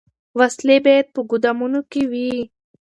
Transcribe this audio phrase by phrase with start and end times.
[0.39, 2.31] وسلې باید په ګودامونو کي وي.